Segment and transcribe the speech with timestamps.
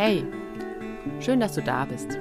[0.00, 0.24] Hey,
[1.18, 2.16] schön, dass du da bist.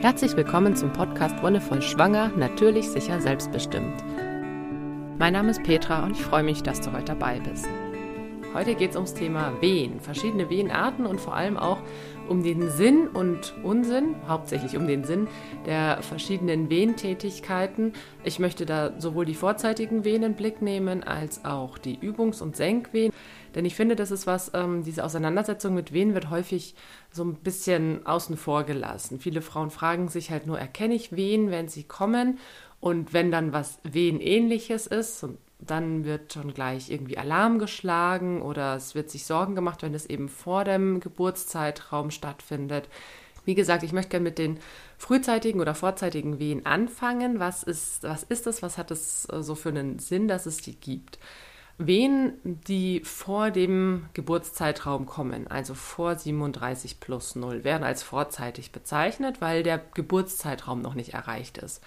[0.00, 4.02] Herzlich willkommen zum Podcast Wonnevoll Schwanger, natürlich, sicher, selbstbestimmt.
[5.16, 7.68] Mein Name ist Petra und ich freue mich, dass du heute dabei bist.
[8.52, 11.84] Heute geht es ums Thema Wehen, verschiedene Wehenarten und vor allem auch
[12.28, 15.28] um den Sinn und Unsinn, hauptsächlich um den Sinn
[15.66, 17.92] der verschiedenen Wehentätigkeiten.
[18.24, 22.56] Ich möchte da sowohl die vorzeitigen Wehen in Blick nehmen als auch die Übungs- und
[22.56, 23.12] Senkwehen.
[23.54, 26.74] Denn ich finde, das ist was, ähm, diese Auseinandersetzung mit Wehen wird häufig
[27.10, 29.18] so ein bisschen außen vor gelassen.
[29.18, 32.38] Viele Frauen fragen sich halt nur, erkenne ich Wehen, wenn sie kommen?
[32.80, 35.26] Und wenn dann was Wehenähnliches ist,
[35.58, 40.06] dann wird schon gleich irgendwie Alarm geschlagen oder es wird sich Sorgen gemacht, wenn es
[40.06, 42.88] eben vor dem Geburtszeitraum stattfindet.
[43.44, 44.58] Wie gesagt, ich möchte gerne mit den
[44.98, 47.38] frühzeitigen oder vorzeitigen Wehen anfangen.
[47.38, 48.62] Was ist, was ist das?
[48.62, 51.18] Was hat es äh, so für einen Sinn, dass es die gibt?
[51.78, 59.42] Wehen, die vor dem Geburtszeitraum kommen, also vor 37 plus 0, werden als vorzeitig bezeichnet,
[59.42, 61.82] weil der Geburtszeitraum noch nicht erreicht ist.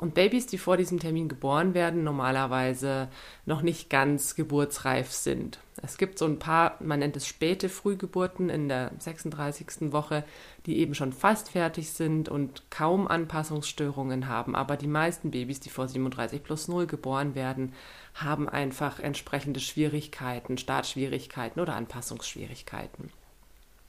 [0.00, 3.10] Und Babys, die vor diesem Termin geboren werden, normalerweise
[3.44, 5.58] noch nicht ganz geburtsreif sind.
[5.82, 9.92] Es gibt so ein paar, man nennt es späte Frühgeburten in der 36.
[9.92, 10.24] Woche,
[10.64, 14.56] die eben schon fast fertig sind und kaum Anpassungsstörungen haben.
[14.56, 17.74] Aber die meisten Babys, die vor 37 plus 0 geboren werden,
[18.14, 23.10] haben einfach entsprechende Schwierigkeiten, Startschwierigkeiten oder Anpassungsschwierigkeiten.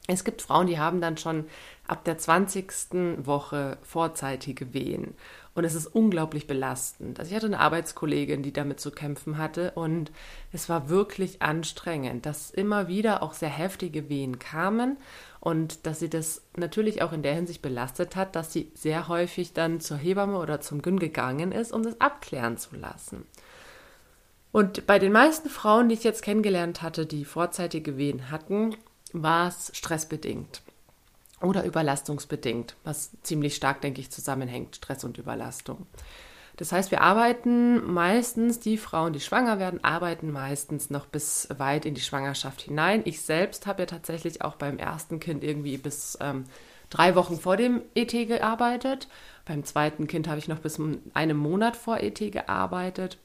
[0.08, 1.46] Es gibt Frauen, die haben dann schon
[1.88, 3.26] ab der 20.
[3.26, 5.14] Woche vorzeitige Wehen.
[5.54, 7.20] Und es ist unglaublich belastend.
[7.20, 10.12] Also ich hatte eine Arbeitskollegin, die damit zu kämpfen hatte und
[10.54, 14.98] es war wirklich anstrengend, dass immer wieder auch sehr heftige Wehen kamen
[15.42, 19.52] und dass sie das natürlich auch in der Hinsicht belastet hat, dass sie sehr häufig
[19.52, 23.26] dann zur Hebamme oder zum Gyn gegangen ist, um das abklären zu lassen.
[24.54, 28.76] Und bei den meisten Frauen, die ich jetzt kennengelernt hatte, die vorzeitige Wehen hatten,
[29.12, 30.62] war es stressbedingt
[31.42, 35.88] oder überlastungsbedingt, was ziemlich stark, denke ich, zusammenhängt, Stress und Überlastung.
[36.58, 41.86] Das heißt, wir arbeiten meistens, die Frauen, die schwanger werden, arbeiten meistens noch bis weit
[41.86, 43.02] in die Schwangerschaft hinein.
[43.06, 46.46] Ich selbst habe ja tatsächlich auch beim ersten Kind irgendwie bis ähm,
[46.92, 49.08] drei Wochen vor dem ET gearbeitet.
[49.46, 50.80] Beim zweiten Kind habe ich noch bis
[51.14, 53.18] einem Monat vor ET gearbeitet.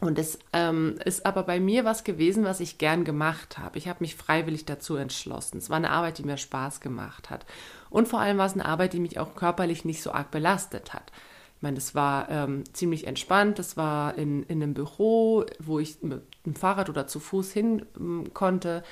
[0.00, 3.78] Und es ähm, ist aber bei mir was gewesen, was ich gern gemacht habe.
[3.78, 5.58] Ich habe mich freiwillig dazu entschlossen.
[5.58, 7.46] Es war eine Arbeit, die mir Spaß gemacht hat.
[7.90, 10.92] Und vor allem war es eine Arbeit, die mich auch körperlich nicht so arg belastet
[10.92, 11.12] hat.
[11.56, 13.58] Ich meine, es war ähm, ziemlich entspannt.
[13.58, 17.86] Es war in, in einem Büro, wo ich mit dem Fahrrad oder zu Fuß hin
[17.96, 18.82] ähm, konnte,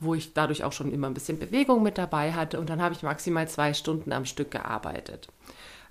[0.00, 2.60] wo ich dadurch auch schon immer ein bisschen Bewegung mit dabei hatte.
[2.60, 5.28] Und dann habe ich maximal zwei Stunden am Stück gearbeitet.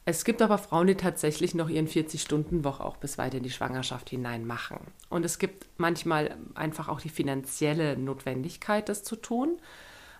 [0.03, 4.09] Es gibt aber Frauen, die tatsächlich noch ihren 40-Stunden-Woche auch bis weit in die Schwangerschaft
[4.09, 4.79] hinein machen.
[5.09, 9.59] Und es gibt manchmal einfach auch die finanzielle Notwendigkeit, das zu tun.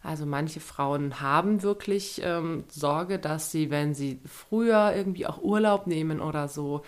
[0.03, 5.88] Also manche Frauen haben wirklich ähm, Sorge, dass sie, wenn sie früher irgendwie auch Urlaub
[5.88, 6.84] nehmen oder so,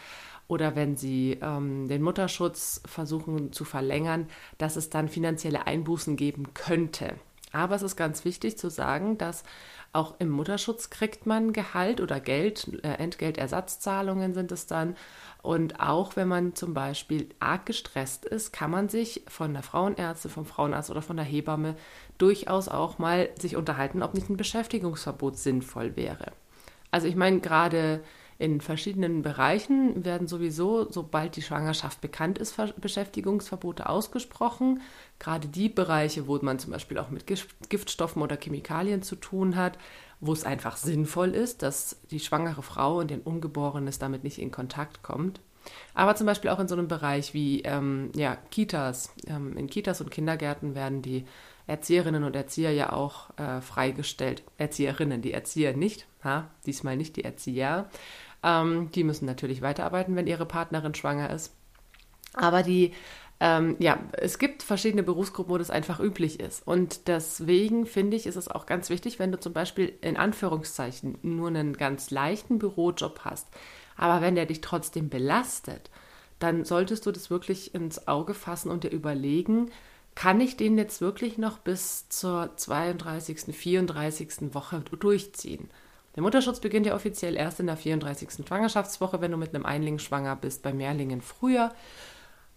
[0.48, 4.28] oder wenn sie ähm, den Mutterschutz versuchen zu verlängern,
[4.58, 7.16] dass es dann finanzielle Einbußen geben könnte.
[7.52, 9.44] Aber es ist ganz wichtig zu sagen, dass
[9.94, 14.96] auch im Mutterschutz kriegt man Gehalt oder Geld, äh, Entgeltersatzzahlungen sind es dann.
[15.44, 20.30] Und auch wenn man zum Beispiel arg gestresst ist, kann man sich von der Frauenärzte,
[20.30, 21.76] vom Frauenarzt oder von der Hebamme
[22.18, 26.32] durchaus auch mal sich unterhalten, ob nicht ein Beschäftigungsverbot sinnvoll wäre.
[26.92, 28.04] Also ich meine, gerade
[28.44, 34.82] in verschiedenen Bereichen werden sowieso, sobald die Schwangerschaft bekannt ist, Beschäftigungsverbote ausgesprochen.
[35.18, 39.78] Gerade die Bereiche, wo man zum Beispiel auch mit Giftstoffen oder Chemikalien zu tun hat,
[40.20, 44.52] wo es einfach sinnvoll ist, dass die schwangere Frau und den Ungeborenes damit nicht in
[44.52, 45.40] Kontakt kommt.
[45.94, 49.14] Aber zum Beispiel auch in so einem Bereich wie ähm, ja, Kitas.
[49.26, 51.24] Ähm, in Kitas und Kindergärten werden die
[51.66, 54.44] Erzieherinnen und Erzieher ja auch äh, freigestellt.
[54.58, 56.50] Erzieherinnen, die Erzieher nicht, ha?
[56.66, 57.90] diesmal nicht die Erzieher.
[58.44, 61.54] Ähm, die müssen natürlich weiterarbeiten, wenn ihre Partnerin schwanger ist.
[62.34, 62.94] Aber die,
[63.40, 66.66] ähm, ja, es gibt verschiedene Berufsgruppen, wo das einfach üblich ist.
[66.66, 71.18] Und deswegen finde ich, ist es auch ganz wichtig, wenn du zum Beispiel in Anführungszeichen
[71.22, 73.48] nur einen ganz leichten Bürojob hast,
[73.96, 75.90] aber wenn der dich trotzdem belastet,
[76.40, 79.72] dann solltest du das wirklich ins Auge fassen und dir überlegen,
[80.16, 84.54] kann ich den jetzt wirklich noch bis zur 32., 34.
[84.54, 85.70] Woche durchziehen?
[86.16, 88.46] Der Mutterschutz beginnt ja offiziell erst in der 34.
[88.48, 91.72] Schwangerschaftswoche, wenn du mit einem Einling schwanger bist, bei Mehrlingen früher.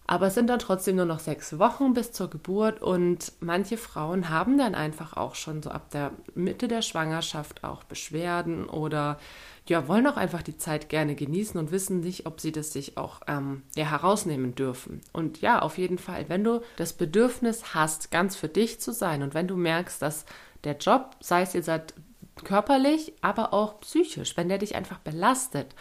[0.09, 4.29] Aber es sind dann trotzdem nur noch sechs Wochen bis zur Geburt und manche Frauen
[4.29, 9.19] haben dann einfach auch schon so ab der Mitte der Schwangerschaft auch Beschwerden oder
[9.67, 12.97] ja, wollen auch einfach die Zeit gerne genießen und wissen nicht, ob sie das sich
[12.97, 15.01] auch ähm, ja, herausnehmen dürfen.
[15.11, 19.23] Und ja, auf jeden Fall, wenn du das Bedürfnis hast, ganz für dich zu sein
[19.23, 20.25] und wenn du merkst, dass
[20.63, 21.69] der Job, sei es jetzt
[22.43, 25.75] körperlich, aber auch psychisch, wenn der dich einfach belastet,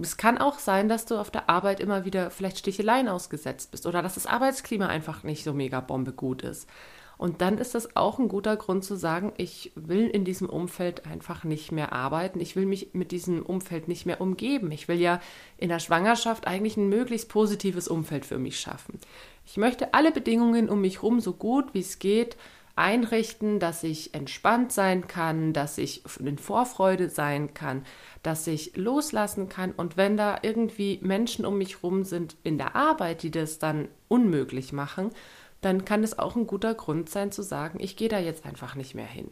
[0.00, 3.86] es kann auch sein, dass du auf der Arbeit immer wieder vielleicht Sticheleien ausgesetzt bist
[3.86, 6.68] oder dass das Arbeitsklima einfach nicht so mega Bombe gut ist.
[7.16, 11.06] Und dann ist das auch ein guter Grund zu sagen, ich will in diesem Umfeld
[11.06, 12.40] einfach nicht mehr arbeiten.
[12.40, 14.72] Ich will mich mit diesem Umfeld nicht mehr umgeben.
[14.72, 15.20] Ich will ja
[15.56, 18.98] in der Schwangerschaft eigentlich ein möglichst positives Umfeld für mich schaffen.
[19.46, 22.36] Ich möchte alle Bedingungen um mich herum so gut wie es geht
[22.76, 27.84] einrichten, dass ich entspannt sein kann, dass ich in Vorfreude sein kann,
[28.22, 29.72] dass ich loslassen kann.
[29.72, 33.88] Und wenn da irgendwie Menschen um mich rum sind in der Arbeit, die das dann
[34.08, 35.10] unmöglich machen,
[35.60, 38.74] dann kann es auch ein guter Grund sein zu sagen, ich gehe da jetzt einfach
[38.74, 39.30] nicht mehr hin.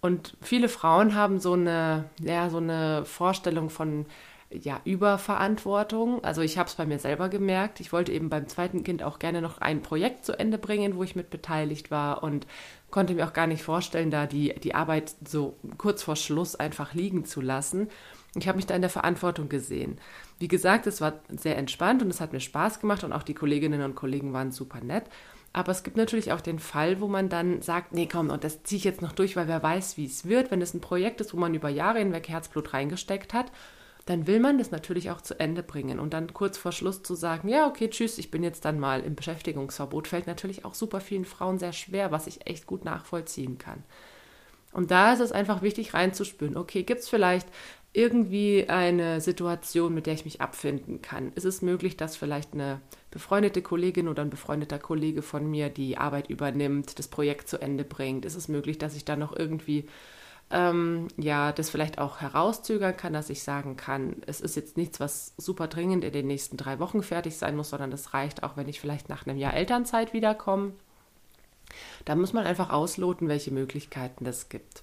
[0.00, 4.06] Und viele Frauen haben so eine, ja, so eine Vorstellung von
[4.62, 6.22] ja, Überverantwortung.
[6.24, 7.80] Also ich habe es bei mir selber gemerkt.
[7.80, 11.02] Ich wollte eben beim zweiten Kind auch gerne noch ein Projekt zu Ende bringen, wo
[11.02, 12.46] ich mit beteiligt war und
[12.90, 16.94] konnte mir auch gar nicht vorstellen, da die, die Arbeit so kurz vor Schluss einfach
[16.94, 17.88] liegen zu lassen.
[18.36, 19.98] Ich habe mich da in der Verantwortung gesehen.
[20.38, 23.34] Wie gesagt, es war sehr entspannt und es hat mir Spaß gemacht und auch die
[23.34, 25.04] Kolleginnen und Kollegen waren super nett.
[25.52, 28.64] Aber es gibt natürlich auch den Fall, wo man dann sagt, nee, komm, und das
[28.64, 30.50] ziehe ich jetzt noch durch, weil wer weiß, wie es wird.
[30.50, 33.52] Wenn es ein Projekt ist, wo man über Jahre hinweg Herzblut reingesteckt hat
[34.06, 35.98] dann will man das natürlich auch zu Ende bringen.
[35.98, 39.00] Und dann kurz vor Schluss zu sagen, ja, okay, tschüss, ich bin jetzt dann mal
[39.00, 43.58] im Beschäftigungsverbot, fällt natürlich auch super vielen Frauen sehr schwer, was ich echt gut nachvollziehen
[43.58, 43.82] kann.
[44.72, 47.46] Und da ist es einfach wichtig reinzuspüren, okay, gibt es vielleicht
[47.94, 51.32] irgendwie eine Situation, mit der ich mich abfinden kann?
[51.36, 52.80] Ist es möglich, dass vielleicht eine
[53.12, 57.84] befreundete Kollegin oder ein befreundeter Kollege von mir die Arbeit übernimmt, das Projekt zu Ende
[57.84, 58.24] bringt?
[58.24, 59.86] Ist es möglich, dass ich dann noch irgendwie
[60.50, 65.00] ähm, ja, das vielleicht auch herauszögern kann, dass ich sagen kann, es ist jetzt nichts,
[65.00, 68.56] was super dringend in den nächsten drei Wochen fertig sein muss, sondern das reicht auch,
[68.56, 70.72] wenn ich vielleicht nach einem Jahr Elternzeit wiederkomme.
[72.04, 74.82] Da muss man einfach ausloten, welche Möglichkeiten es gibt.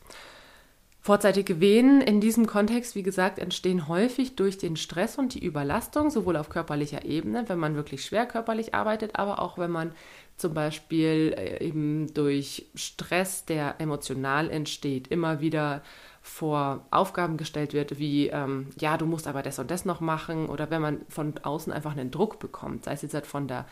[1.04, 6.12] Vorzeitige Wehen in diesem Kontext, wie gesagt, entstehen häufig durch den Stress und die Überlastung,
[6.12, 9.94] sowohl auf körperlicher Ebene, wenn man wirklich schwer körperlich arbeitet, aber auch wenn man
[10.42, 15.82] zum Beispiel äh, eben durch Stress, der emotional entsteht, immer wieder
[16.22, 20.50] vor Aufgaben gestellt wird, wie, ähm, ja, du musst aber das und das noch machen,
[20.50, 23.66] oder wenn man von außen einfach einen Druck bekommt, sei es jetzt halt von der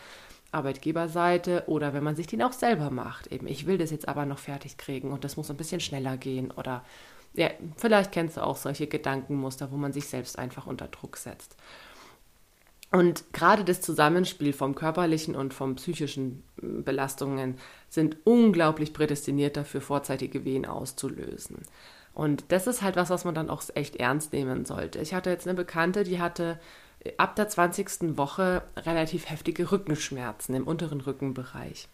[0.52, 3.28] Arbeitgeberseite oder wenn man sich den auch selber macht.
[3.28, 6.16] Eben, ich will das jetzt aber noch fertig kriegen und das muss ein bisschen schneller
[6.16, 6.84] gehen oder
[7.34, 11.56] ja, vielleicht kennst du auch solche Gedankenmuster, wo man sich selbst einfach unter Druck setzt.
[12.92, 17.56] Und gerade das Zusammenspiel vom körperlichen und vom psychischen hm, Belastungen
[17.88, 21.58] sind unglaublich prädestiniert dafür, vorzeitige Wehen auszulösen.
[22.12, 24.98] Und das ist halt was, was man dann auch echt ernst nehmen sollte.
[24.98, 26.58] Ich hatte jetzt eine Bekannte, die hatte
[27.16, 28.18] ab der 20.
[28.18, 31.88] Woche relativ heftige Rückenschmerzen im unteren Rückenbereich.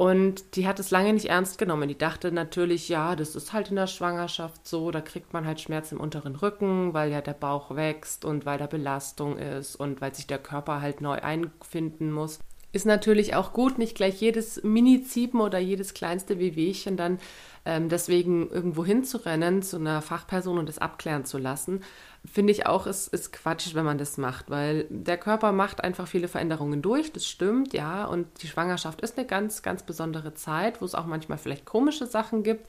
[0.00, 1.86] Und die hat es lange nicht ernst genommen.
[1.86, 5.60] Die dachte natürlich, ja, das ist halt in der Schwangerschaft so, da kriegt man halt
[5.60, 10.00] Schmerz im unteren Rücken, weil ja der Bauch wächst und weil da Belastung ist und
[10.00, 12.38] weil sich der Körper halt neu einfinden muss.
[12.72, 17.18] Ist natürlich auch gut, nicht gleich jedes Mini-Ziepen oder jedes kleinste Wehwehchen dann
[17.64, 21.82] ähm, deswegen irgendwo hinzurennen zu einer Fachperson und das abklären zu lassen,
[22.24, 26.06] finde ich auch, ist, ist Quatsch, wenn man das macht, weil der Körper macht einfach
[26.06, 30.80] viele Veränderungen durch, das stimmt, ja, und die Schwangerschaft ist eine ganz, ganz besondere Zeit,
[30.80, 32.66] wo es auch manchmal vielleicht komische Sachen gibt.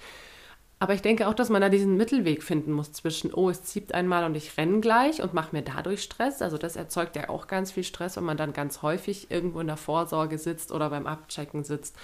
[0.81, 3.93] Aber ich denke auch, dass man da diesen Mittelweg finden muss zwischen, oh, es zieht
[3.93, 6.41] einmal und ich renne gleich und mache mir dadurch Stress.
[6.41, 9.67] Also das erzeugt ja auch ganz viel Stress, wenn man dann ganz häufig irgendwo in
[9.67, 11.95] der Vorsorge sitzt oder beim Abchecken sitzt.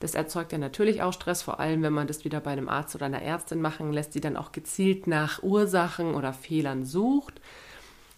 [0.00, 2.94] Das erzeugt ja natürlich auch Stress, vor allem wenn man das wieder bei einem Arzt
[2.94, 7.40] oder einer Ärztin machen lässt, die dann auch gezielt nach Ursachen oder Fehlern sucht.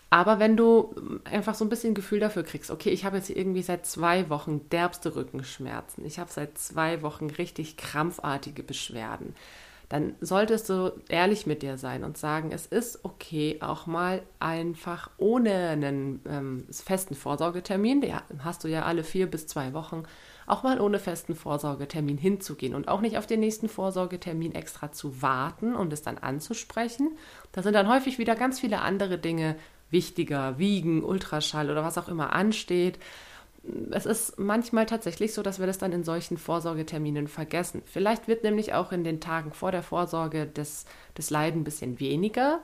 [0.08, 3.62] Aber wenn du einfach so ein bisschen Gefühl dafür kriegst, okay, ich habe jetzt irgendwie
[3.62, 9.34] seit zwei Wochen derbste Rückenschmerzen, ich habe seit zwei Wochen richtig krampfartige Beschwerden,
[9.88, 15.10] dann solltest du ehrlich mit dir sein und sagen, es ist okay, auch mal einfach
[15.16, 20.04] ohne einen ähm, festen Vorsorgetermin, den hast du ja alle vier bis zwei Wochen,
[20.52, 25.23] auch mal ohne festen Vorsorgetermin hinzugehen und auch nicht auf den nächsten Vorsorgetermin extra zu
[25.23, 27.16] warten und es dann anzusprechen.
[27.52, 29.56] Da sind dann häufig wieder ganz viele andere Dinge
[29.90, 32.99] wichtiger, Wiegen, Ultraschall oder was auch immer ansteht
[33.90, 37.82] es ist manchmal tatsächlich so, dass wir das dann in solchen Vorsorgeterminen vergessen.
[37.85, 42.00] Vielleicht wird nämlich auch in den Tagen vor der Vorsorge das, das Leiden ein bisschen
[42.00, 42.61] weniger.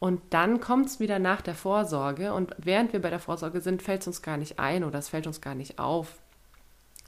[0.00, 3.82] Und dann kommt es wieder nach der Vorsorge und während wir bei der Vorsorge sind,
[3.82, 6.18] fällt es uns gar nicht ein oder es fällt uns gar nicht auf.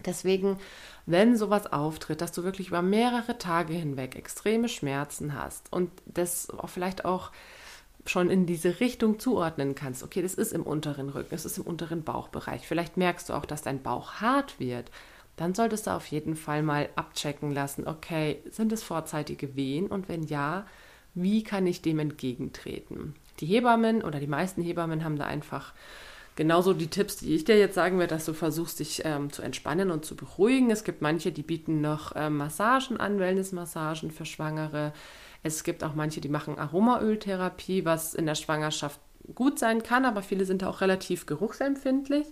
[0.04, 0.58] Deswegen,
[1.06, 6.50] wenn sowas auftritt, dass du wirklich über mehrere Tage hinweg extreme Schmerzen hast und das
[6.50, 7.30] auch vielleicht auch
[8.06, 11.64] schon in diese Richtung zuordnen kannst, okay, das ist im unteren Rücken, es ist im
[11.64, 14.90] unteren Bauchbereich, vielleicht merkst du auch, dass dein Bauch hart wird,
[15.36, 19.88] dann solltest du auf jeden Fall mal abchecken lassen, okay, sind es vorzeitige Wehen?
[19.88, 20.66] Und wenn ja,
[21.14, 23.14] wie kann ich dem entgegentreten?
[23.40, 25.72] Die Hebammen oder die meisten Hebammen haben da einfach
[26.36, 29.42] genauso die Tipps, die ich dir jetzt sagen werde, dass du versuchst, dich ähm, zu
[29.42, 30.70] entspannen und zu beruhigen.
[30.70, 34.92] Es gibt manche, die bieten noch ähm, Massagen an, Wellnessmassagen für Schwangere.
[35.42, 39.00] Es gibt auch manche, die machen Aromaöltherapie, was in der Schwangerschaft
[39.34, 42.26] gut sein kann, aber viele sind auch relativ geruchsempfindlich.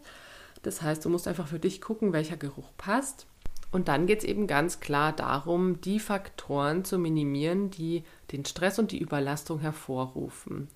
[0.63, 3.27] Das heißt, du musst einfach für dich gucken, welcher Geruch passt.
[3.71, 8.79] Und dann geht es eben ganz klar darum, die Faktoren zu minimieren, die den Stress
[8.79, 10.69] und die Überlastung hervorrufen.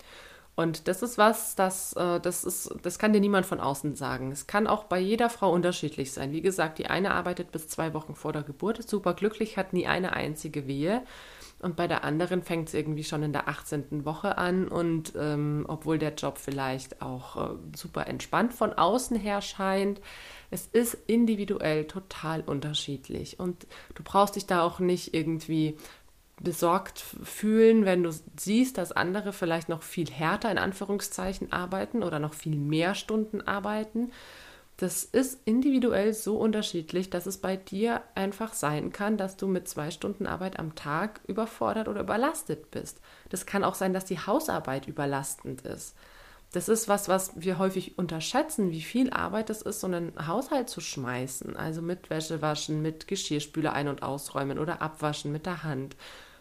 [0.56, 4.32] Und das ist was, das, äh, das, ist, das kann dir niemand von außen sagen.
[4.32, 6.32] Es kann auch bei jeder Frau unterschiedlich sein.
[6.32, 9.74] Wie gesagt, die eine arbeitet bis zwei Wochen vor der Geburt, ist super glücklich, hat
[9.74, 11.02] nie eine einzige Wehe.
[11.58, 14.06] Und bei der anderen fängt es irgendwie schon in der 18.
[14.06, 14.68] Woche an.
[14.68, 20.00] Und ähm, obwohl der Job vielleicht auch äh, super entspannt von außen her scheint,
[20.50, 23.38] es ist individuell total unterschiedlich.
[23.38, 25.76] Und du brauchst dich da auch nicht irgendwie
[26.42, 32.18] besorgt fühlen, wenn du siehst, dass andere vielleicht noch viel härter in Anführungszeichen arbeiten oder
[32.18, 34.10] noch viel mehr Stunden arbeiten
[34.76, 39.68] das ist individuell so unterschiedlich, dass es bei dir einfach sein kann, dass du mit
[39.68, 43.00] zwei Stunden Arbeit am Tag überfordert oder überlastet bist.
[43.30, 45.94] Das kann auch sein, dass die Hausarbeit überlastend ist.
[46.52, 50.68] Das ist was, was wir häufig unterschätzen, wie viel Arbeit es ist, so einen Haushalt
[50.68, 51.56] zu schmeißen.
[51.56, 55.96] Also mit Wäsche waschen, mit Geschirrspüler ein- und ausräumen oder abwaschen mit der Hand.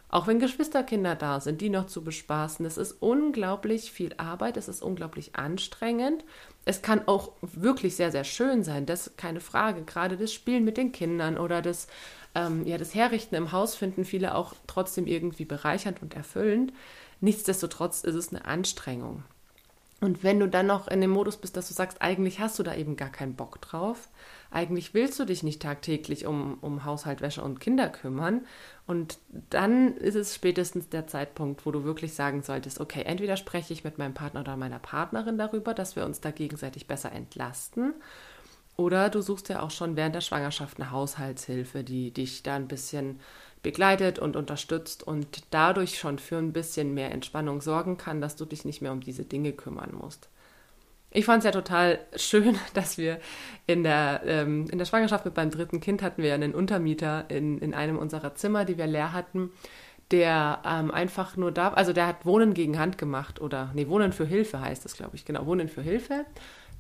[0.09, 2.65] Auch wenn Geschwisterkinder da sind, die noch zu bespaßen.
[2.65, 6.24] Es ist unglaublich viel Arbeit, es ist unglaublich anstrengend
[6.65, 9.83] es kann auch wirklich sehr, sehr schön sein, das ist keine Frage.
[9.83, 11.88] Gerade das Spielen mit den Kindern oder das,
[12.33, 16.74] ähm, ja, das Herrichten im Haus finden viele auch trotzdem irgendwie bereichernd und erfüllend.
[17.21, 19.24] Nichtsdestotrotz ist es eine Anstrengung.
[20.01, 22.63] Und wenn du dann noch in dem Modus bist, dass du sagst, eigentlich hast du
[22.63, 24.09] da eben gar keinen Bock drauf,
[24.55, 28.45] eigentlich willst du dich nicht tagtäglich um, um Haushalt, Wäsche und Kinder kümmern.
[28.88, 29.17] Und
[29.50, 33.83] dann ist es spätestens der Zeitpunkt, wo du wirklich sagen solltest, okay, entweder spreche ich
[33.83, 37.93] mit meinem Partner oder meiner Partnerin darüber, dass wir uns da gegenseitig besser entlasten.
[38.77, 42.69] Oder du suchst ja auch schon während der Schwangerschaft eine Haushaltshilfe, die dich da ein
[42.69, 43.19] bisschen
[43.62, 48.45] begleitet und unterstützt und dadurch schon für ein bisschen mehr Entspannung sorgen kann, dass du
[48.45, 50.29] dich nicht mehr um diese Dinge kümmern musst.
[51.15, 53.19] Ich fand es ja total schön, dass wir
[53.67, 57.57] in der, ähm, in der Schwangerschaft mit meinem dritten Kind hatten wir einen Untermieter in,
[57.60, 59.51] in einem unserer Zimmer, die wir leer hatten,
[60.12, 64.12] der ähm, einfach nur da, also der hat Wohnen gegen Hand gemacht oder, nee, Wohnen
[64.12, 66.25] für Hilfe heißt das, glaube ich, genau, Wohnen für Hilfe.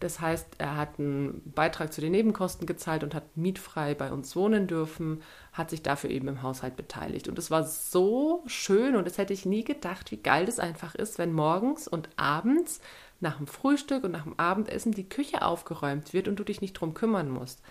[0.01, 4.35] Das heißt, er hat einen Beitrag zu den Nebenkosten gezahlt und hat mietfrei bei uns
[4.35, 5.21] wohnen dürfen,
[5.53, 7.29] hat sich dafür eben im Haushalt beteiligt.
[7.29, 10.95] Und es war so schön und das hätte ich nie gedacht, wie geil das einfach
[10.95, 12.81] ist, wenn morgens und abends
[13.25, 16.73] nach dem Frühstück und nach dem Abendessen die Küche aufgeräumt wird und du dich nicht
[16.73, 17.61] drum kümmern musst.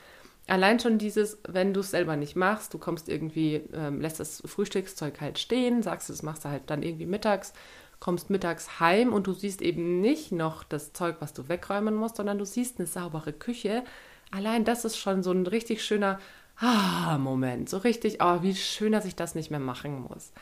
[0.46, 4.42] Allein schon dieses, wenn du es selber nicht machst, du kommst irgendwie, ähm, lässt das
[4.44, 7.54] Frühstückszeug halt stehen, sagst, das machst du halt dann irgendwie mittags,
[7.98, 12.16] kommst mittags heim und du siehst eben nicht noch das Zeug, was du wegräumen musst,
[12.16, 13.84] sondern du siehst eine saubere Küche.
[14.30, 16.18] Allein das ist schon so ein richtig schöner
[16.58, 17.70] ah, Moment.
[17.70, 20.32] So richtig, oh, wie schön, dass ich das nicht mehr machen muss.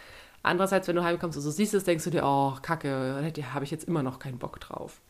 [0.43, 3.65] Andererseits, wenn du heimkommst und so siehst es, denkst du dir, oh, kacke, da habe
[3.65, 5.01] ich jetzt immer noch keinen Bock drauf.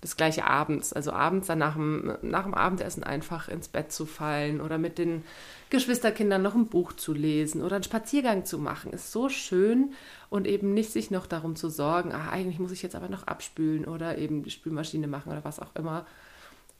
[0.00, 4.04] Das gleiche abends, also abends dann nach dem, nach dem Abendessen einfach ins Bett zu
[4.04, 5.22] fallen oder mit den
[5.70, 9.92] Geschwisterkindern noch ein Buch zu lesen oder einen Spaziergang zu machen, ist so schön
[10.28, 13.28] und eben nicht sich noch darum zu sorgen, ah, eigentlich muss ich jetzt aber noch
[13.28, 16.04] abspülen oder eben die Spülmaschine machen oder was auch immer.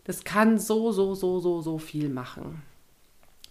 [0.03, 2.61] Das kann so, so, so, so, so viel machen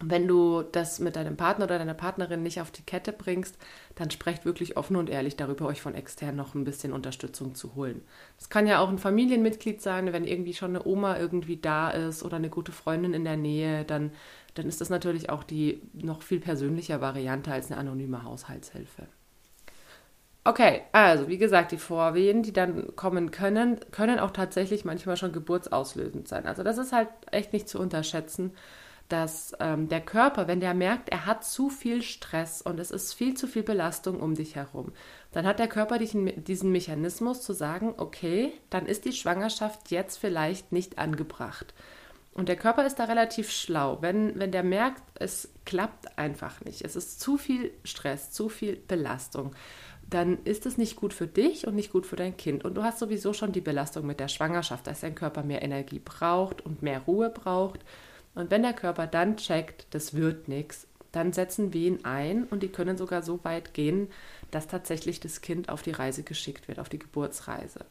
[0.03, 3.57] wenn du das mit deinem Partner oder deiner Partnerin nicht auf die Kette bringst,
[3.95, 7.75] dann sprecht wirklich offen und ehrlich darüber, euch von extern noch ein bisschen Unterstützung zu
[7.75, 8.01] holen.
[8.37, 12.23] Das kann ja auch ein Familienmitglied sein, wenn irgendwie schon eine Oma irgendwie da ist
[12.23, 14.11] oder eine gute Freundin in der Nähe, dann,
[14.55, 19.07] dann ist das natürlich auch die noch viel persönlicher Variante als eine anonyme Haushaltshilfe.
[20.43, 25.33] Okay, also wie gesagt, die Vorwehen, die dann kommen können, können auch tatsächlich manchmal schon
[25.33, 26.47] geburtsauslösend sein.
[26.47, 28.51] Also das ist halt echt nicht zu unterschätzen
[29.11, 33.13] dass ähm, der Körper, wenn der merkt, er hat zu viel Stress und es ist
[33.13, 34.93] viel zu viel Belastung um dich herum,
[35.31, 40.71] dann hat der Körper diesen, Mechanismus zu sagen, okay, dann ist die Schwangerschaft jetzt vielleicht
[40.71, 41.73] nicht angebracht.
[42.33, 43.97] Und der Körper ist da relativ schlau.
[44.01, 48.77] Wenn, wenn der merkt, es klappt einfach nicht, es ist zu viel Stress, zu viel
[48.77, 49.53] Belastung,
[50.09, 52.63] dann ist es nicht gut für dich und nicht gut für dein Kind.
[52.63, 55.99] Und du hast sowieso schon die Belastung mit der Schwangerschaft, dass dein Körper mehr Energie
[55.99, 57.81] braucht und mehr Ruhe braucht.
[58.35, 62.69] Und wenn der Körper dann checkt, das wird nichts, dann setzen Wehen ein und die
[62.69, 64.07] können sogar so weit gehen,
[64.49, 67.85] dass tatsächlich das Kind auf die Reise geschickt wird, auf die Geburtsreise.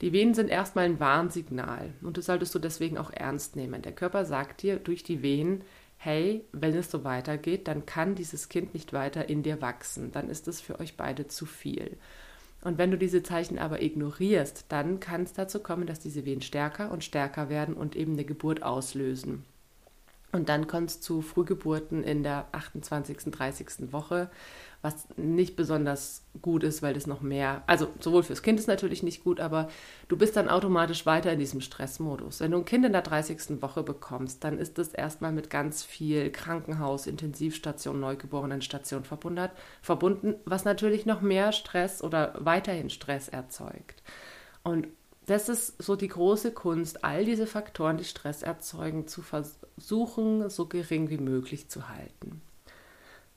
[0.00, 3.82] Die Wehen sind erstmal ein Warnsignal und das solltest du deswegen auch ernst nehmen.
[3.82, 5.62] Der Körper sagt dir durch die Wehen,
[5.98, 10.30] hey, wenn es so weitergeht, dann kann dieses Kind nicht weiter in dir wachsen, dann
[10.30, 11.98] ist es für euch beide zu viel.
[12.62, 16.42] Und wenn du diese Zeichen aber ignorierst, dann kann es dazu kommen, dass diese Wehen
[16.42, 19.44] stärker und stärker werden und eben eine Geburt auslösen.
[20.32, 23.92] Und dann kommt es zu Frühgeburten in der 28., 30.
[23.92, 24.30] Woche,
[24.80, 29.02] was nicht besonders gut ist, weil das noch mehr, also sowohl fürs Kind ist natürlich
[29.02, 29.68] nicht gut, aber
[30.08, 32.40] du bist dann automatisch weiter in diesem Stressmodus.
[32.40, 33.60] Wenn du ein Kind in der 30.
[33.60, 41.06] Woche bekommst, dann ist das erstmal mit ganz viel Krankenhaus, Intensivstation, Neugeborenenstation verbunden, was natürlich
[41.06, 44.02] noch mehr Stress oder weiterhin Stress erzeugt.
[44.62, 44.86] Und
[45.30, 50.66] das ist so die große Kunst, all diese Faktoren, die Stress erzeugen, zu versuchen, so
[50.66, 52.42] gering wie möglich zu halten.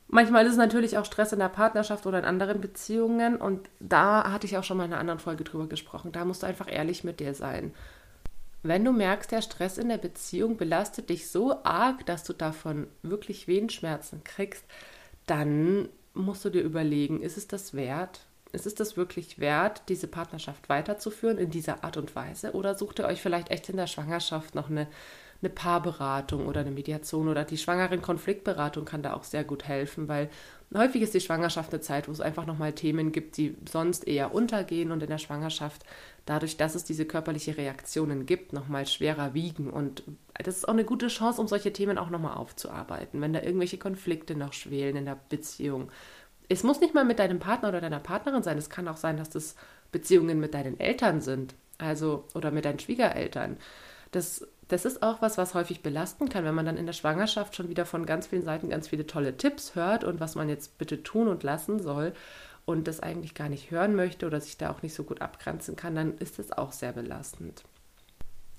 [0.07, 4.31] Manchmal ist es natürlich auch Stress in der Partnerschaft oder in anderen Beziehungen und da
[4.31, 6.11] hatte ich auch schon mal in einer anderen Folge drüber gesprochen.
[6.11, 7.75] Da musst du einfach ehrlich mit dir sein.
[8.63, 12.87] Wenn du merkst, der Stress in der Beziehung belastet dich so arg, dass du davon
[13.03, 14.65] wirklich Wehenschmerzen kriegst,
[15.27, 18.21] dann musst du dir überlegen, ist es das wert?
[18.53, 22.53] Ist es wirklich wert, diese Partnerschaft weiterzuführen in dieser Art und Weise?
[22.53, 24.87] Oder sucht ihr euch vielleicht echt in der Schwangerschaft noch eine
[25.43, 30.07] eine Paarberatung oder eine Mediation oder die schwangeren Konfliktberatung kann da auch sehr gut helfen,
[30.07, 30.29] weil
[30.73, 34.33] häufig ist die Schwangerschaft eine Zeit, wo es einfach nochmal Themen gibt, die sonst eher
[34.33, 35.83] untergehen und in der Schwangerschaft
[36.25, 40.85] dadurch, dass es diese körperliche Reaktionen gibt, nochmal schwerer wiegen und das ist auch eine
[40.85, 45.05] gute Chance, um solche Themen auch nochmal aufzuarbeiten, wenn da irgendwelche Konflikte noch schwelen in
[45.05, 45.91] der Beziehung.
[46.49, 49.17] Es muss nicht mal mit deinem Partner oder deiner Partnerin sein, es kann auch sein,
[49.17, 49.55] dass das
[49.91, 53.57] Beziehungen mit deinen Eltern sind, also oder mit deinen Schwiegereltern.
[54.11, 57.55] Das das ist auch was, was häufig belasten kann, wenn man dann in der Schwangerschaft
[57.55, 60.77] schon wieder von ganz vielen Seiten ganz viele tolle Tipps hört und was man jetzt
[60.77, 62.13] bitte tun und lassen soll
[62.65, 65.75] und das eigentlich gar nicht hören möchte oder sich da auch nicht so gut abgrenzen
[65.75, 67.63] kann, dann ist das auch sehr belastend.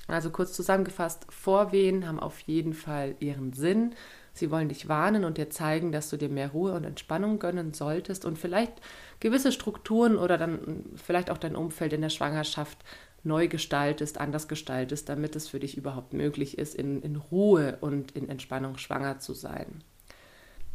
[0.07, 3.95] Also kurz zusammengefasst, Vorwehen haben auf jeden Fall ihren Sinn.
[4.35, 7.73] Sie wollen dich warnen und dir zeigen, dass du dir mehr Ruhe und Entspannung gönnen
[7.73, 8.73] solltest und vielleicht
[9.21, 12.79] gewisse Strukturen oder dann vielleicht auch dein Umfeld in der Schwangerschaft
[13.23, 18.13] neu gestaltest, anders gestaltest, damit es für dich überhaupt möglich ist, in, in Ruhe und
[18.13, 19.83] in Entspannung schwanger zu sein.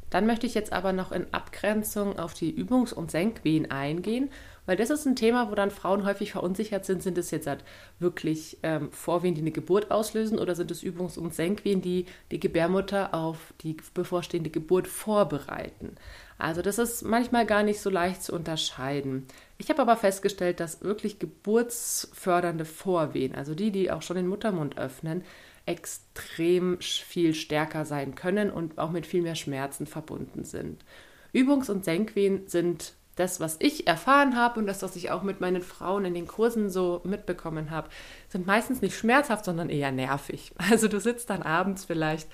[0.10, 4.29] Dann möchte ich jetzt aber noch in Abgrenzung auf die Übungs- und Senkwehen eingehen,
[4.69, 7.01] weil das ist ein Thema, wo dann Frauen häufig verunsichert sind.
[7.01, 7.63] Sind es jetzt halt
[7.97, 12.39] wirklich ähm, Vorwehen, die eine Geburt auslösen, oder sind es Übungs- und Senkwehen, die die
[12.39, 15.95] Gebärmutter auf die bevorstehende Geburt vorbereiten?
[16.38, 19.25] Also das ist manchmal gar nicht so leicht zu unterscheiden.
[19.58, 24.77] Ich habe aber festgestellt, dass wirklich geburtsfördernde Vorwehen, also die, die auch schon den Muttermund
[24.77, 25.23] öffnen,
[25.65, 30.86] extrem viel stärker sein können und auch mit viel mehr Schmerzen verbunden sind.
[31.34, 35.41] Übungs- und Senkwehen sind das, was ich erfahren habe und das, was ich auch mit
[35.41, 37.89] meinen Frauen in den Kursen so mitbekommen habe,
[38.29, 40.53] sind meistens nicht schmerzhaft, sondern eher nervig.
[40.69, 42.29] Also du sitzt dann abends vielleicht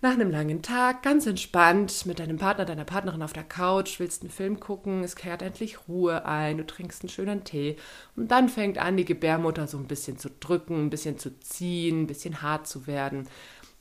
[0.00, 4.22] nach einem langen Tag ganz entspannt mit deinem Partner, deiner Partnerin auf der Couch, willst
[4.22, 7.76] einen Film gucken, es kehrt endlich Ruhe ein, du trinkst einen schönen Tee
[8.16, 12.02] und dann fängt an, die Gebärmutter so ein bisschen zu drücken, ein bisschen zu ziehen,
[12.02, 13.28] ein bisschen hart zu werden.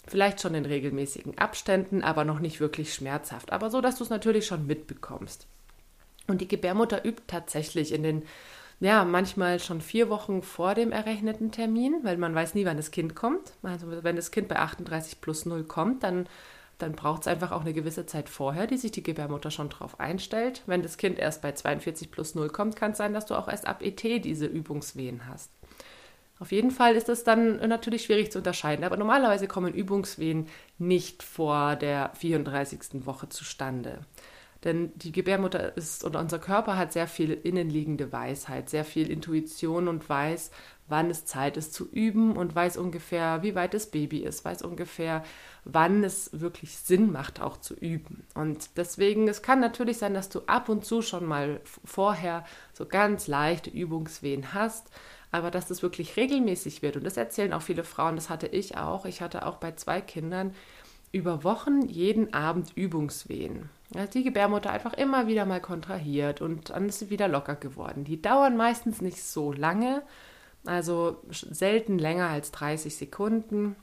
[0.07, 4.09] Vielleicht schon in regelmäßigen Abständen, aber noch nicht wirklich schmerzhaft, aber so, dass du es
[4.09, 5.47] natürlich schon mitbekommst.
[6.27, 8.23] Und die Gebärmutter übt tatsächlich in den
[8.79, 12.91] ja, manchmal schon vier Wochen vor dem errechneten Termin, weil man weiß nie, wann das
[12.91, 13.53] Kind kommt.
[13.63, 16.27] Also wenn das Kind bei 38 plus 0 kommt, dann,
[16.77, 19.99] dann braucht es einfach auch eine gewisse Zeit vorher, die sich die Gebärmutter schon drauf
[19.99, 20.61] einstellt.
[20.67, 23.47] Wenn das Kind erst bei 42 plus 0 kommt, kann es sein, dass du auch
[23.47, 25.51] erst ab ET diese Übungswehen hast.
[26.39, 31.23] Auf jeden Fall ist es dann natürlich schwierig zu unterscheiden, aber normalerweise kommen Übungswehen nicht
[31.23, 33.07] vor der 34.
[33.07, 34.01] Woche zustande.
[34.67, 39.87] Denn die Gebärmutter ist oder unser Körper hat sehr viel innenliegende Weisheit, sehr viel Intuition
[39.87, 40.51] und weiß,
[40.89, 44.63] wann es Zeit ist zu üben und weiß ungefähr, wie weit das Baby ist, weiß
[44.63, 45.23] ungefähr,
[45.63, 48.25] wann es wirklich Sinn macht, auch zu üben.
[48.33, 52.85] Und deswegen, es kann natürlich sein, dass du ab und zu schon mal vorher so
[52.85, 54.89] ganz leichte Übungswehen hast,
[55.31, 56.97] aber dass das wirklich regelmäßig wird.
[56.97, 59.05] Und das erzählen auch viele Frauen, das hatte ich auch.
[59.05, 60.53] Ich hatte auch bei zwei Kindern
[61.13, 63.69] über Wochen jeden Abend Übungswehen.
[63.93, 68.03] Ist die Gebärmutter einfach immer wieder mal kontrahiert und dann ist sie wieder locker geworden.
[68.03, 70.03] Die dauern meistens nicht so lange,
[70.65, 73.75] also selten länger als 30 Sekunden.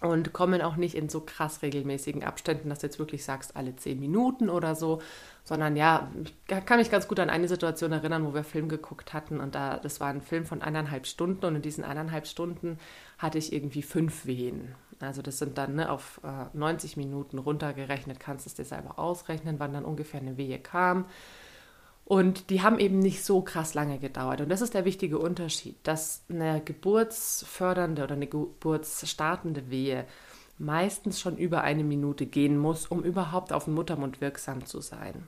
[0.00, 3.76] und kommen auch nicht in so krass regelmäßigen Abständen, dass du jetzt wirklich sagst, alle
[3.76, 5.00] zehn Minuten oder so,
[5.44, 9.12] sondern ja, ich kann mich ganz gut an eine Situation erinnern, wo wir Film geguckt
[9.12, 12.78] hatten und da, das war ein Film von eineinhalb Stunden und in diesen eineinhalb Stunden
[13.18, 14.74] hatte ich irgendwie fünf Wehen.
[15.02, 18.98] Also das sind dann ne, auf äh, 90 Minuten runtergerechnet, kannst du es dir selber
[18.98, 21.06] ausrechnen, wann dann ungefähr eine Wehe kam.
[22.04, 24.40] Und die haben eben nicht so krass lange gedauert.
[24.40, 30.06] Und das ist der wichtige Unterschied, dass eine geburtsfördernde oder eine geburtsstartende Wehe
[30.58, 35.26] meistens schon über eine Minute gehen muss, um überhaupt auf den Muttermund wirksam zu sein.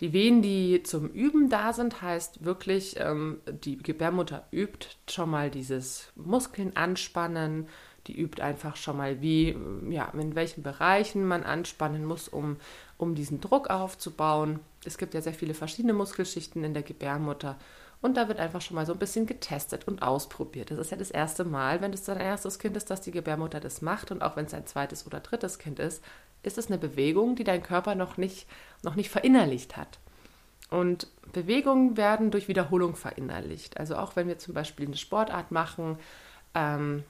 [0.00, 5.50] Die Wehen, die zum Üben da sind, heißt wirklich, ähm, die Gebärmutter übt schon mal
[5.50, 7.68] dieses Muskeln anspannen,
[8.06, 9.56] die übt einfach schon mal, wie,
[9.88, 12.56] ja, in welchen Bereichen man anspannen muss, um,
[12.96, 14.60] um diesen Druck aufzubauen.
[14.84, 17.56] Es gibt ja sehr viele verschiedene Muskelschichten in der Gebärmutter
[18.02, 20.70] und da wird einfach schon mal so ein bisschen getestet und ausprobiert.
[20.70, 23.60] Das ist ja das erste Mal, wenn es dein erstes Kind ist, dass die Gebärmutter
[23.60, 26.02] das macht und auch wenn es ein zweites oder drittes Kind ist,
[26.42, 28.46] ist es eine Bewegung, die dein Körper noch nicht,
[28.82, 29.98] noch nicht verinnerlicht hat.
[30.70, 33.78] Und Bewegungen werden durch Wiederholung verinnerlicht.
[33.78, 35.98] Also auch wenn wir zum Beispiel eine Sportart machen,
[36.54, 37.04] ähm,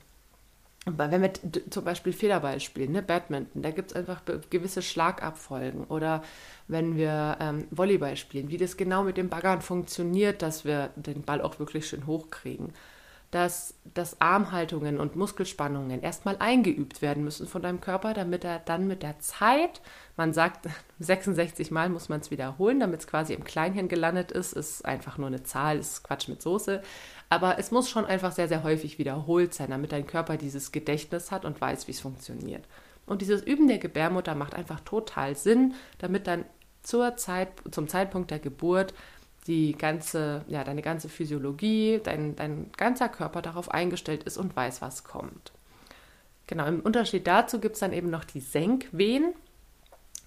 [0.86, 1.32] wenn wir
[1.68, 5.84] zum Beispiel Federball spielen, ne, Badminton, da gibt es einfach gewisse Schlagabfolgen.
[5.84, 6.22] Oder
[6.68, 11.22] wenn wir ähm, Volleyball spielen, wie das genau mit dem Baggern funktioniert, dass wir den
[11.22, 12.72] Ball auch wirklich schön hochkriegen.
[13.30, 18.88] Dass, dass Armhaltungen und Muskelspannungen erstmal eingeübt werden müssen von deinem Körper, damit er dann
[18.88, 19.80] mit der Zeit,
[20.16, 20.66] man sagt
[20.98, 25.18] 66 Mal muss man es wiederholen, damit es quasi im Kleinhirn gelandet ist, ist einfach
[25.18, 26.82] nur eine Zahl, ist Quatsch mit Soße.
[27.30, 31.30] Aber es muss schon einfach sehr, sehr häufig wiederholt sein, damit dein Körper dieses Gedächtnis
[31.30, 32.66] hat und weiß, wie es funktioniert.
[33.06, 36.44] Und dieses Üben der Gebärmutter macht einfach total Sinn, damit dann
[36.82, 38.94] zur Zeit, zum Zeitpunkt der Geburt
[39.46, 44.82] die ganze, ja, deine ganze Physiologie, dein, dein ganzer Körper darauf eingestellt ist und weiß,
[44.82, 45.52] was kommt.
[46.46, 49.34] Genau, im Unterschied dazu gibt es dann eben noch die Senkwehen.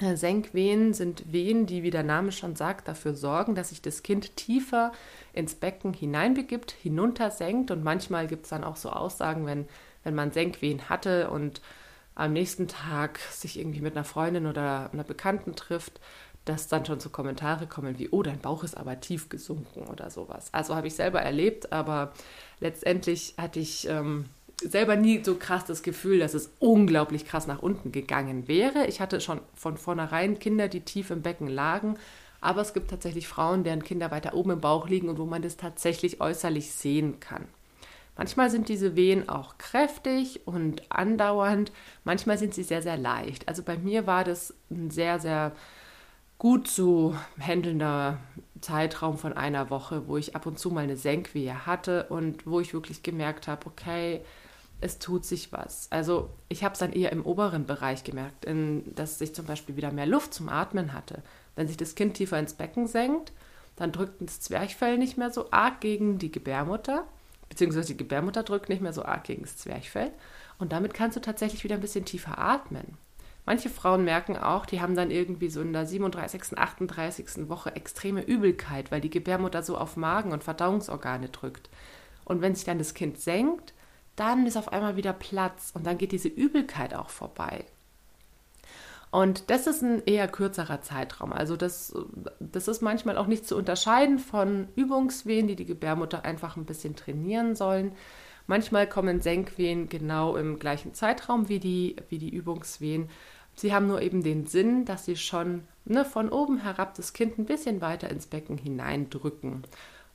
[0.03, 4.03] Äh, Senkwehen sind Wehen, die, wie der Name schon sagt, dafür sorgen, dass sich das
[4.03, 4.91] Kind tiefer
[5.31, 7.71] ins Becken hineinbegibt, hinuntersenkt.
[7.71, 9.65] Und manchmal gibt es dann auch so Aussagen, wenn,
[10.03, 11.61] wenn man Senkwehen hatte und
[12.15, 15.99] am nächsten Tag sich irgendwie mit einer Freundin oder einer Bekannten trifft,
[16.45, 20.09] dass dann schon so Kommentare kommen wie, oh, dein Bauch ist aber tief gesunken oder
[20.09, 20.49] sowas.
[20.51, 22.11] Also habe ich selber erlebt, aber
[22.59, 24.25] letztendlich hatte ich ähm,
[24.61, 28.87] selber nie so krass das Gefühl, dass es unglaublich krass nach unten gegangen wäre.
[28.87, 31.97] Ich hatte schon von vornherein Kinder, die tief im Becken lagen,
[32.41, 35.41] aber es gibt tatsächlich Frauen, deren Kinder weiter oben im Bauch liegen und wo man
[35.41, 37.45] das tatsächlich äußerlich sehen kann.
[38.15, 41.71] Manchmal sind diese Wehen auch kräftig und andauernd,
[42.03, 43.47] manchmal sind sie sehr, sehr leicht.
[43.47, 45.53] Also bei mir war das ein sehr, sehr
[46.37, 48.19] gut zu handelnder
[48.61, 52.59] Zeitraum von einer Woche, wo ich ab und zu mal eine Senkwehe hatte und wo
[52.59, 54.21] ich wirklich gemerkt habe, okay,
[54.81, 55.88] es tut sich was.
[55.91, 59.75] Also ich habe es dann eher im oberen Bereich gemerkt, in, dass ich zum Beispiel
[59.75, 61.23] wieder mehr Luft zum Atmen hatte.
[61.55, 63.31] Wenn sich das Kind tiefer ins Becken senkt,
[63.75, 67.05] dann drückt das Zwerchfell nicht mehr so arg gegen die Gebärmutter,
[67.49, 70.12] beziehungsweise die Gebärmutter drückt nicht mehr so arg gegen das Zwerchfell.
[70.59, 72.97] Und damit kannst du tatsächlich wieder ein bisschen tiefer atmen.
[73.45, 77.49] Manche Frauen merken auch, die haben dann irgendwie so in der 37., 38.
[77.49, 81.69] Woche extreme Übelkeit, weil die Gebärmutter so auf Magen und Verdauungsorgane drückt.
[82.23, 83.73] Und wenn sich dann das Kind senkt,
[84.15, 87.65] dann ist auf einmal wieder Platz und dann geht diese Übelkeit auch vorbei.
[89.12, 91.34] Und das ist ein eher kürzerer Zeitraum.
[91.34, 91.93] Also das,
[92.39, 96.95] das ist manchmal auch nicht zu unterscheiden von Übungswehen, die die Gebärmutter einfach ein bisschen
[96.95, 97.91] trainieren sollen.
[98.47, 103.08] Manchmal kommen Senkwehen genau im gleichen Zeitraum wie die, wie die Übungswehen.
[103.56, 107.38] Sie haben nur eben den Sinn, dass sie schon ne, von oben herab das Kind
[107.38, 109.63] ein bisschen weiter ins Becken hineindrücken.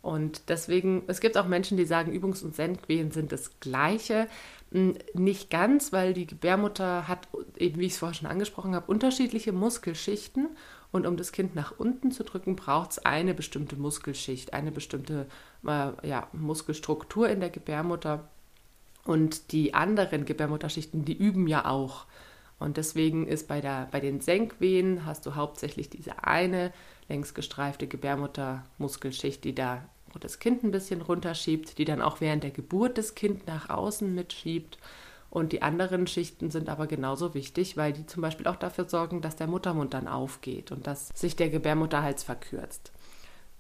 [0.01, 4.29] Und deswegen, es gibt auch Menschen, die sagen, Übungs- und Senkwehen sind das Gleiche.
[4.71, 8.91] Hm, nicht ganz, weil die Gebärmutter hat, eben wie ich es vorher schon angesprochen habe,
[8.91, 10.49] unterschiedliche Muskelschichten.
[10.91, 15.27] Und um das Kind nach unten zu drücken, braucht es eine bestimmte Muskelschicht, eine bestimmte
[15.67, 18.29] äh, ja, Muskelstruktur in der Gebärmutter.
[19.05, 22.07] Und die anderen Gebärmutterschichten, die üben ja auch.
[22.59, 26.73] Und deswegen ist bei, der, bei den Senkwehen hast du hauptsächlich diese eine
[27.09, 29.85] längs gestreifte Gebärmuttermuskelschicht, die da
[30.21, 34.13] das Kind ein bisschen runterschiebt, die dann auch während der Geburt das Kind nach außen
[34.15, 34.79] mitschiebt.
[35.31, 39.21] Und die anderen Schichten sind aber genauso wichtig, weil die zum Beispiel auch dafür sorgen,
[39.21, 42.93] dass der Muttermund dann aufgeht und dass sich der Gebärmutterhals verkürzt.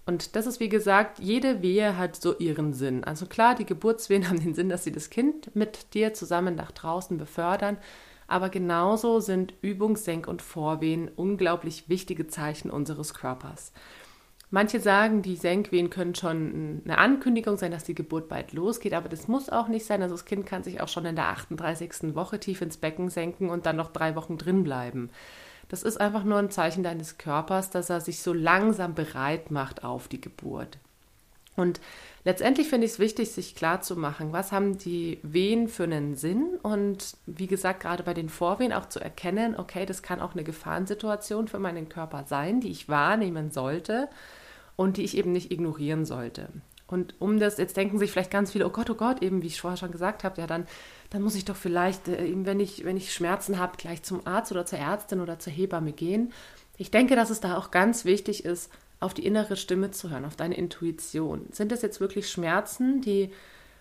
[0.06, 3.04] Und das ist wie gesagt, jede Wehe hat so ihren Sinn.
[3.04, 6.72] Also klar, die Geburtswehen haben den Sinn, dass sie das Kind mit dir zusammen nach
[6.72, 7.76] draußen befördern.
[8.28, 13.72] Aber genauso sind Übungs-, Senk- und Vorwehen unglaublich wichtige Zeichen unseres Körpers.
[14.50, 19.08] Manche sagen, die Senkwehen können schon eine Ankündigung sein, dass die Geburt bald losgeht, aber
[19.08, 20.02] das muss auch nicht sein.
[20.02, 22.14] Also das Kind kann sich auch schon in der 38.
[22.14, 25.10] Woche tief ins Becken senken und dann noch drei Wochen drin bleiben.
[25.68, 29.84] Das ist einfach nur ein Zeichen deines Körpers, dass er sich so langsam bereit macht
[29.84, 30.78] auf die Geburt.
[31.56, 31.80] Und
[32.24, 36.14] letztendlich finde ich es wichtig, sich klar zu machen, was haben die Wehen für einen
[36.14, 40.32] Sinn und wie gesagt, gerade bei den Vorwehen auch zu erkennen, okay, das kann auch
[40.32, 44.08] eine Gefahrensituation für meinen Körper sein, die ich wahrnehmen sollte
[44.76, 46.48] und die ich eben nicht ignorieren sollte.
[46.88, 49.48] Und um das, jetzt denken sich vielleicht ganz viele, oh Gott, oh Gott, eben wie
[49.48, 50.66] ich vorher schon gesagt habe, ja, dann,
[51.10, 54.26] dann muss ich doch vielleicht, äh, eben wenn ich, wenn ich Schmerzen habe, gleich zum
[54.26, 56.32] Arzt oder zur Ärztin oder zur Hebamme gehen.
[56.78, 60.24] Ich denke, dass es da auch ganz wichtig ist, auf die innere Stimme zu hören,
[60.24, 61.46] auf deine Intuition.
[61.52, 63.30] Sind es jetzt wirklich Schmerzen, die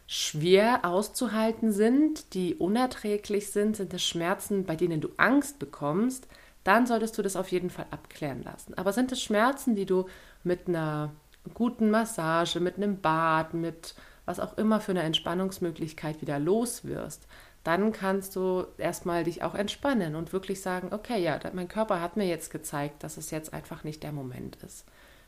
[0.06, 3.76] schwer auszuhalten sind, die unerträglich sind?
[3.76, 6.28] Sind es Schmerzen, bei denen du Angst bekommst?
[6.64, 8.74] Dann solltest du das auf jeden Fall abklären lassen.
[8.76, 10.06] Aber sind es Schmerzen, die du
[10.44, 11.12] mit einer
[11.54, 17.28] guten Massage, mit einem Bad, mit was auch immer für eine Entspannungsmöglichkeit wieder los wirst,
[17.64, 22.16] dann kannst du erstmal dich auch entspannen und wirklich sagen, okay, ja, mein Körper hat
[22.16, 24.86] mir jetzt gezeigt, dass es jetzt einfach nicht der Moment ist.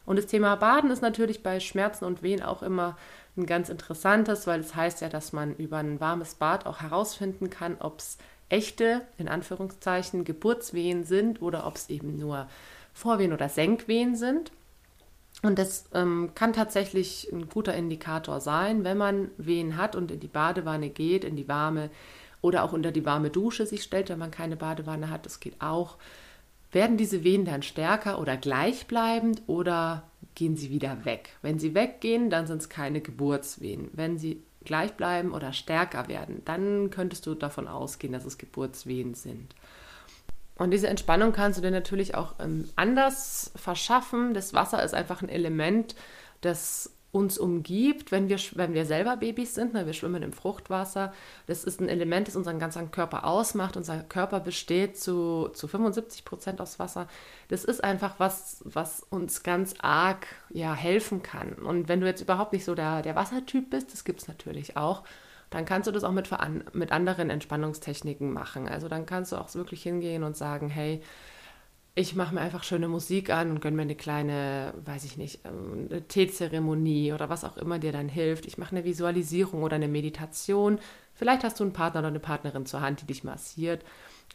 [0.09, 2.97] Und das Thema Baden ist natürlich bei Schmerzen und Wehen auch immer
[3.37, 7.51] ein ganz interessantes, weil es heißt ja, dass man über ein warmes Bad auch herausfinden
[7.51, 8.17] kann, ob es
[8.49, 12.47] echte, in Anführungszeichen, Geburtswehen sind oder ob es eben nur
[12.91, 14.51] Vorwehen oder Senkwehen sind.
[15.43, 20.19] Und das ähm, kann tatsächlich ein guter Indikator sein, wenn man Wehen hat und in
[20.19, 21.91] die Badewanne geht, in die warme
[22.41, 25.61] oder auch unter die warme Dusche sich stellt, wenn man keine Badewanne hat, das geht
[25.61, 25.97] auch
[26.71, 30.03] werden diese Wehen dann stärker oder gleichbleibend oder
[30.35, 31.29] gehen sie wieder weg?
[31.41, 33.89] Wenn sie weggehen, dann sind es keine Geburtswehen.
[33.93, 39.13] Wenn sie gleich bleiben oder stärker werden, dann könntest du davon ausgehen, dass es Geburtswehen
[39.13, 39.55] sind.
[40.57, 44.33] Und diese Entspannung kannst du dir natürlich auch ähm, anders verschaffen.
[44.33, 45.95] Das Wasser ist einfach ein Element,
[46.41, 51.11] das uns umgibt, wenn wir, wenn wir selber Babys sind, ne, wir schwimmen im Fruchtwasser.
[51.47, 53.77] Das ist ein Element, das unseren ganzen Körper ausmacht.
[53.77, 57.07] Unser Körper besteht zu, zu 75 Prozent aus Wasser.
[57.47, 61.53] Das ist einfach was, was uns ganz arg ja, helfen kann.
[61.53, 64.77] Und wenn du jetzt überhaupt nicht so der, der Wassertyp bist, das gibt es natürlich
[64.77, 65.03] auch,
[65.49, 66.29] dann kannst du das auch mit,
[66.73, 68.69] mit anderen Entspannungstechniken machen.
[68.69, 71.01] Also dann kannst du auch wirklich hingehen und sagen, hey,
[71.95, 75.41] ich mache mir einfach schöne Musik an und gönne mir eine kleine, weiß ich nicht,
[75.45, 78.45] ähm, eine Teezeremonie oder was auch immer dir dann hilft.
[78.45, 80.79] Ich mache eine Visualisierung oder eine Meditation.
[81.13, 83.83] Vielleicht hast du einen Partner oder eine Partnerin zur Hand, die dich massiert.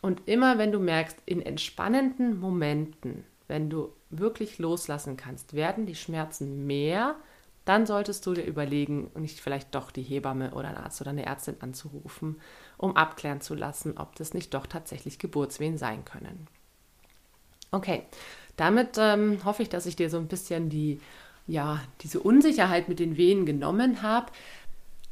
[0.02, 5.94] Und immer wenn du merkst, in entspannenden Momenten, wenn du wirklich loslassen kannst, werden die
[5.94, 7.16] Schmerzen mehr,
[7.64, 11.24] dann solltest du dir überlegen, nicht vielleicht doch die Hebamme oder einen Arzt oder eine
[11.24, 12.40] Ärztin anzurufen,
[12.76, 16.46] um abklären zu lassen, ob das nicht doch tatsächlich Geburtswehen sein können.
[17.74, 18.02] Okay,
[18.56, 21.00] damit ähm, hoffe ich, dass ich dir so ein bisschen die,
[21.48, 24.30] ja, diese Unsicherheit mit den Wehen genommen habe.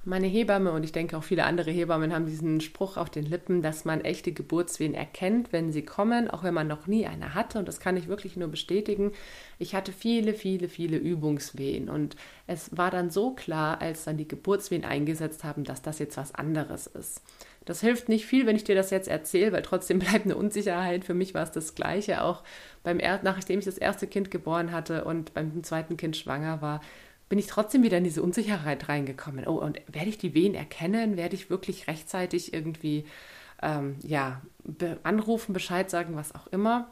[0.04, 3.62] Meine Hebamme und ich denke auch viele andere Hebammen haben diesen Spruch auf den Lippen,
[3.62, 7.58] dass man echte Geburtswehen erkennt, wenn sie kommen, auch wenn man noch nie eine hatte.
[7.58, 9.10] Und das kann ich wirklich nur bestätigen.
[9.58, 11.88] Ich hatte viele, viele, viele Übungswehen.
[11.88, 12.14] Und
[12.46, 16.32] es war dann so klar, als dann die Geburtswehen eingesetzt haben, dass das jetzt was
[16.32, 17.22] anderes ist.
[17.64, 21.04] Das hilft nicht viel, wenn ich dir das jetzt erzähle, weil trotzdem bleibt eine Unsicherheit.
[21.04, 22.22] Für mich war es das Gleiche.
[22.22, 22.42] Auch
[22.82, 26.80] beim er nachdem ich das erste Kind geboren hatte und beim zweiten Kind schwanger war,
[27.28, 29.46] bin ich trotzdem wieder in diese Unsicherheit reingekommen.
[29.46, 31.16] Oh, und werde ich die Wehen erkennen?
[31.16, 33.06] Werde ich wirklich rechtzeitig irgendwie
[33.62, 36.90] ähm, ja, be anrufen, Bescheid sagen, was auch immer?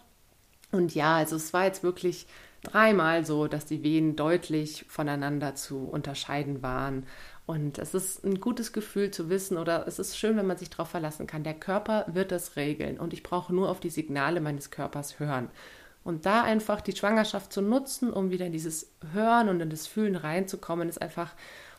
[0.72, 2.26] Und ja, also es war jetzt wirklich
[2.62, 7.06] dreimal so, dass die Wehen deutlich voneinander zu unterscheiden waren.
[7.50, 10.70] Und es ist ein gutes Gefühl zu wissen oder es ist schön, wenn man sich
[10.70, 11.42] darauf verlassen kann.
[11.42, 15.48] Der Körper wird das regeln und ich brauche nur auf die Signale meines Körpers hören.
[16.04, 19.88] Und da einfach die Schwangerschaft zu nutzen, um wieder in dieses Hören und in das
[19.88, 21.34] Fühlen reinzukommen, ist einfach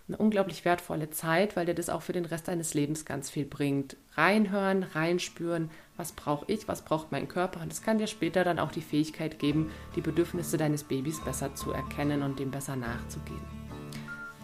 [0.10, 3.46] eine unglaublich wertvolle Zeit, weil dir das auch für den Rest deines Lebens ganz viel
[3.46, 3.96] bringt.
[4.16, 7.62] Reinhören, reinspüren, was brauche ich, was braucht mein Körper.
[7.62, 11.56] Und das kann dir später dann auch die Fähigkeit geben, die Bedürfnisse deines Babys besser
[11.56, 13.61] zu erkennen und dem besser nachzugehen.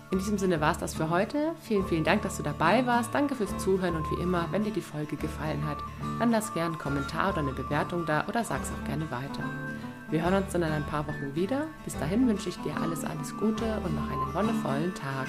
[0.09, 1.53] In diesem Sinne war es das für heute.
[1.61, 3.13] Vielen, vielen Dank, dass du dabei warst.
[3.13, 5.77] Danke fürs Zuhören und wie immer, wenn dir die Folge gefallen hat,
[6.19, 9.43] dann lass gerne einen Kommentar oder eine Bewertung da oder sag's auch gerne weiter.
[10.09, 11.67] Wir hören uns dann in ein paar Wochen wieder.
[11.83, 15.27] Bis dahin wünsche ich dir alles, alles Gute und noch einen wonnevollen Tag.